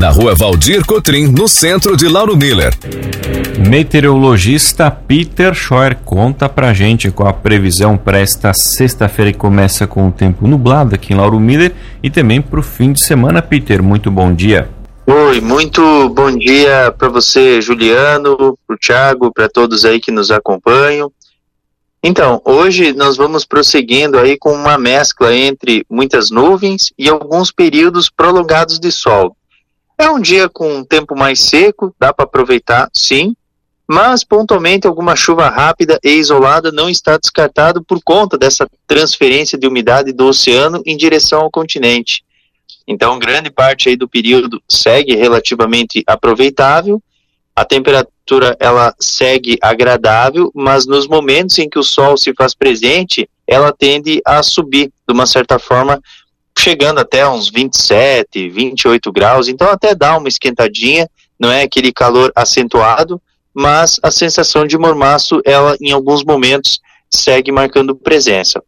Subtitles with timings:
[0.00, 2.72] Na rua Valdir Cotrim, no centro de Lauro Miller.
[3.68, 10.08] Meteorologista Peter Scheuer conta pra gente qual a previsão para esta sexta-feira que começa com
[10.08, 13.42] o tempo nublado aqui em Lauro Miller e também para o fim de semana.
[13.42, 14.70] Peter, muito bom dia.
[15.06, 20.30] Oi, muito bom dia para você, Juliano, para o Thiago, para todos aí que nos
[20.30, 21.12] acompanham.
[22.02, 28.08] Então, hoje nós vamos prosseguindo aí com uma mescla entre muitas nuvens e alguns períodos
[28.08, 29.36] prolongados de sol.
[30.00, 33.36] É um dia com um tempo mais seco, dá para aproveitar, sim,
[33.86, 39.66] mas pontualmente alguma chuva rápida e isolada não está descartado por conta dessa transferência de
[39.66, 42.24] umidade do oceano em direção ao continente.
[42.88, 47.02] Então, grande parte aí do período segue relativamente aproveitável,
[47.54, 53.28] a temperatura ela segue agradável, mas nos momentos em que o sol se faz presente,
[53.46, 56.00] ela tende a subir de uma certa forma,
[56.60, 61.08] chegando até uns 27, 28 graus, então até dá uma esquentadinha,
[61.38, 63.20] não é aquele calor acentuado,
[63.52, 66.78] mas a sensação de mormaço, ela em alguns momentos
[67.10, 68.62] segue marcando presença.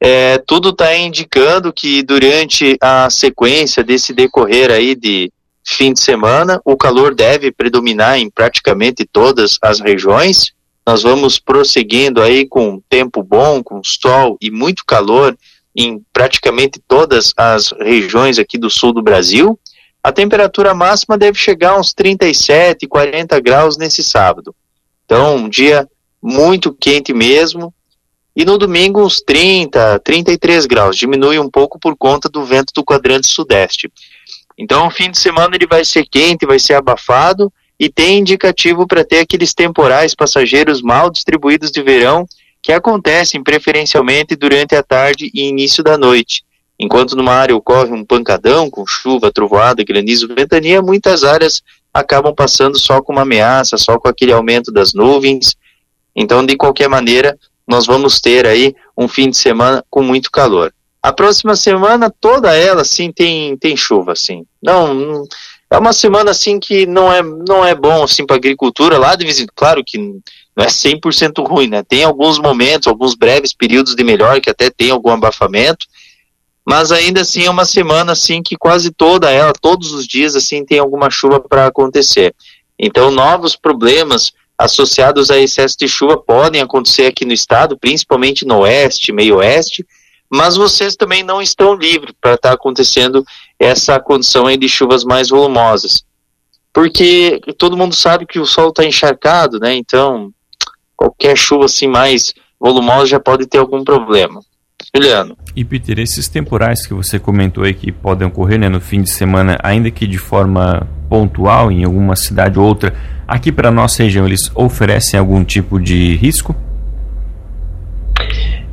[0.00, 5.32] É, tudo está indicando que durante a sequência desse decorrer aí de
[5.66, 10.52] fim de semana, o calor deve predominar em praticamente todas as regiões.
[10.86, 15.36] Nós vamos prosseguindo aí com tempo bom, com sol e muito calor
[15.74, 19.58] em praticamente todas as regiões aqui do sul do Brasil.
[20.02, 24.54] A temperatura máxima deve chegar a uns 37, 40 graus nesse sábado.
[25.04, 25.88] Então, um dia
[26.22, 27.72] muito quente mesmo,
[28.36, 30.96] e no domingo, uns 30, 33 graus.
[30.96, 33.90] Diminui um pouco por conta do vento do quadrante sudeste.
[34.58, 38.86] Então, o fim de semana ele vai ser quente, vai ser abafado e tem indicativo
[38.86, 42.26] para ter aqueles temporais passageiros mal distribuídos de verão
[42.64, 46.42] que acontecem preferencialmente durante a tarde e início da noite.
[46.80, 52.78] Enquanto numa área ocorre um pancadão com chuva, trovoada, granizo, ventania, muitas áreas acabam passando
[52.78, 55.54] só com uma ameaça, só com aquele aumento das nuvens.
[56.16, 57.38] Então, de qualquer maneira,
[57.68, 60.72] nós vamos ter aí um fim de semana com muito calor.
[61.02, 64.46] A próxima semana toda ela assim tem tem chuva assim.
[64.62, 65.26] Não,
[65.70, 69.26] é uma semana assim que não é não é bom assim para agricultura lá de
[69.26, 69.98] vez claro que
[70.56, 71.82] não é 100% ruim, né?
[71.82, 75.86] Tem alguns momentos, alguns breves períodos de melhor que até tem algum abafamento,
[76.64, 80.64] mas ainda assim é uma semana assim que quase toda ela, todos os dias assim
[80.64, 82.34] tem alguma chuva para acontecer.
[82.78, 88.60] Então novos problemas associados a excesso de chuva podem acontecer aqui no estado, principalmente no
[88.60, 89.84] oeste, meio oeste,
[90.30, 93.24] mas vocês também não estão livres para estar tá acontecendo
[93.58, 96.04] essa condição aí de chuvas mais volumosas.
[96.72, 99.74] Porque todo mundo sabe que o solo está encharcado, né?
[99.74, 100.32] Então,
[100.96, 104.40] qualquer chuva assim mais volumosa já pode ter algum problema.
[104.94, 105.36] Juliano.
[105.56, 109.10] E Peter, esses temporais que você comentou aí que podem ocorrer né, no fim de
[109.10, 112.94] semana, ainda que de forma pontual em alguma cidade ou outra,
[113.26, 116.54] Aqui para nossa região, eles oferecem algum tipo de risco?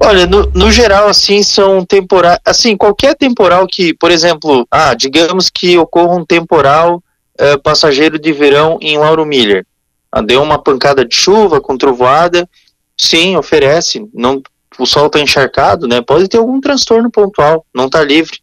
[0.00, 2.38] Olha, no, no geral, assim, são temporais.
[2.44, 7.02] Assim, qualquer temporal que, por exemplo, ah, digamos que ocorra um temporal
[7.38, 9.66] eh, passageiro de verão em Lauro Miller.
[10.18, 12.48] Ah, deu uma pancada de chuva com trovoada,
[12.96, 14.04] sim, oferece.
[14.12, 14.42] Não,
[14.76, 16.00] o sol está encharcado, né?
[16.00, 18.38] Pode ter algum transtorno pontual, não está livre.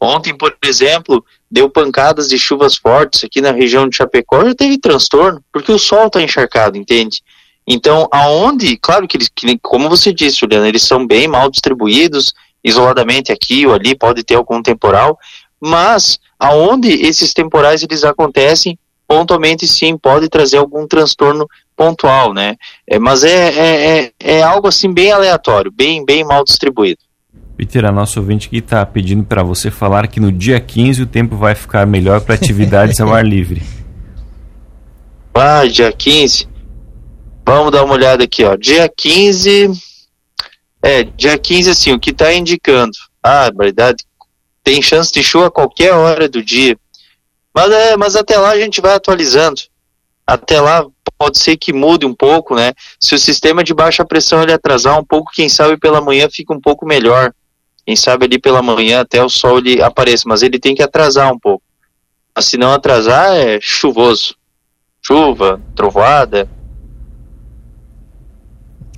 [0.00, 4.78] Ontem, por exemplo, deu pancadas de chuvas fortes aqui na região de Chapecó, já teve
[4.78, 7.22] transtorno, porque o sol está encharcado, entende?
[7.66, 9.30] Então, aonde, claro que eles,
[9.62, 12.34] como você disse, Juliana, eles são bem mal distribuídos,
[12.64, 15.16] isoladamente aqui ou ali, pode ter algum temporal,
[15.60, 21.46] mas aonde esses temporais eles acontecem, pontualmente sim, pode trazer algum transtorno
[21.76, 22.56] pontual, né?
[22.86, 26.98] É, mas é, é, é, é algo assim bem aleatório, bem, bem mal distribuído.
[27.56, 31.06] Peter, a nossa ouvinte aqui está pedindo para você falar que no dia 15 o
[31.06, 33.62] tempo vai ficar melhor para atividades ao ar livre.
[35.32, 36.48] Ah, dia 15.
[37.46, 38.56] Vamos dar uma olhada aqui, ó.
[38.56, 39.70] Dia 15.
[40.82, 42.92] É, dia 15, assim, o que está indicando.
[43.22, 44.04] Ah, verdade.
[44.62, 46.76] Tem chance de chuva a qualquer hora do dia.
[47.56, 49.62] Mas, é, mas até lá a gente vai atualizando.
[50.26, 50.84] Até lá
[51.16, 52.74] pode ser que mude um pouco, né?
[53.00, 56.52] Se o sistema de baixa pressão ele atrasar um pouco, quem sabe pela manhã fica
[56.52, 57.32] um pouco melhor.
[57.86, 61.32] Quem sabe ali pela manhã até o sol ele apareça, mas ele tem que atrasar
[61.32, 61.62] um pouco.
[62.34, 64.34] Mas se não atrasar, é chuvoso.
[65.00, 66.46] Chuva, trovoada.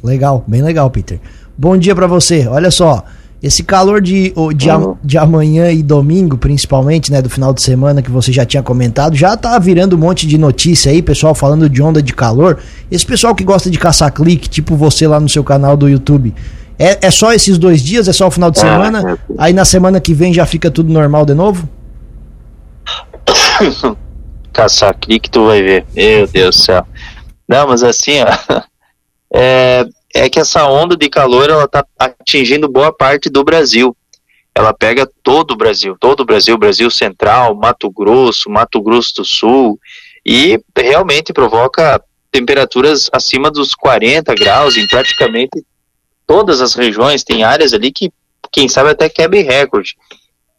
[0.02, 1.20] Legal, bem legal, Peter.
[1.56, 2.48] Bom dia para você.
[2.48, 3.04] Olha só,
[3.40, 4.96] Esse calor de, de, uhum.
[5.02, 9.14] de amanhã e domingo, principalmente, né, do final de semana que você já tinha comentado,
[9.14, 12.58] já tá virando um monte de notícia aí, pessoal falando de onda de calor.
[12.90, 16.34] Esse pessoal que gosta de caçar clique, tipo você lá no seu canal do YouTube,
[16.78, 18.08] é, é só esses dois dias?
[18.08, 19.12] É só o final de é, semana?
[19.12, 19.34] É.
[19.38, 21.68] Aí na semana que vem já fica tudo normal de novo?
[24.52, 25.86] caçar clique, tu vai ver.
[25.94, 26.84] Meu Deus do céu.
[27.48, 28.62] Não, mas assim, ó,
[29.32, 33.96] é, é que essa onda de calor ela está atingindo boa parte do Brasil.
[34.54, 39.24] Ela pega todo o Brasil, todo o Brasil, Brasil Central, Mato Grosso, Mato Grosso do
[39.24, 39.78] Sul,
[40.24, 45.64] e realmente provoca temperaturas acima dos 40 graus em praticamente
[46.26, 47.22] todas as regiões.
[47.24, 48.12] Tem áreas ali que,
[48.50, 49.96] quem sabe, até quebra recorde.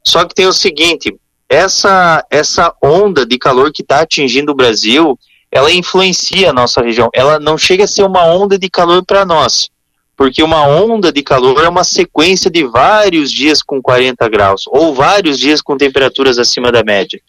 [0.05, 1.13] Só que tem o seguinte:
[1.47, 5.17] essa, essa onda de calor que está atingindo o Brasil,
[5.51, 7.09] ela influencia a nossa região.
[7.13, 9.69] Ela não chega a ser uma onda de calor para nós,
[10.15, 14.93] porque uma onda de calor é uma sequência de vários dias com 40 graus, ou
[14.93, 17.19] vários dias com temperaturas acima da média.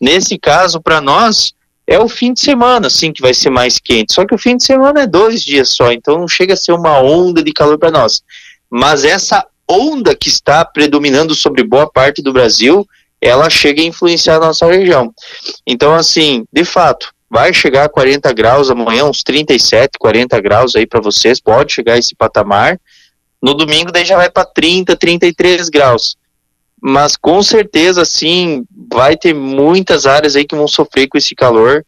[0.00, 1.52] Nesse caso, para nós,
[1.86, 4.12] é o fim de semana, sim, que vai ser mais quente.
[4.12, 6.72] Só que o fim de semana é dois dias só, então não chega a ser
[6.72, 8.22] uma onda de calor para nós.
[8.70, 12.86] Mas essa onda que está predominando sobre boa parte do Brasil,
[13.20, 15.12] ela chega a influenciar a nossa região.
[15.66, 20.86] Então, assim, de fato, vai chegar a 40 graus amanhã, uns 37, 40 graus aí
[20.86, 22.80] para vocês, pode chegar a esse patamar.
[23.40, 26.16] No domingo daí já vai para 30, 33 graus.
[26.80, 31.84] Mas com certeza, sim, vai ter muitas áreas aí que vão sofrer com esse calor.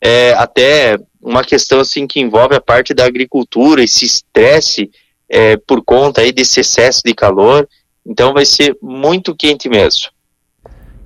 [0.00, 4.90] É, até uma questão assim que envolve a parte da agricultura, esse estresse
[5.28, 7.68] é, por conta aí desse excesso de calor.
[8.06, 10.10] Então vai ser muito quente mesmo.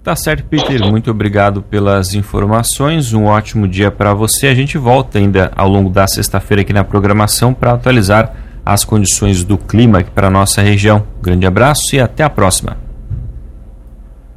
[0.05, 0.85] Tá certo, Peter.
[0.85, 3.15] Muito obrigado pelas informações.
[3.15, 4.49] Um ótimo dia para você.
[4.49, 8.37] A gente volta ainda ao longo da sexta-feira aqui na programação para atualizar
[8.67, 11.07] as condições do clima aqui para nossa região.
[11.23, 12.77] grande abraço e até a próxima.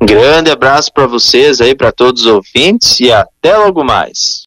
[0.01, 4.35] grande abraço para vocês aí, para todos os ouvintes e até logo mais.